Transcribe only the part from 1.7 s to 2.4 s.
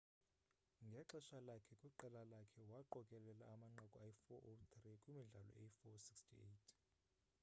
kwiqela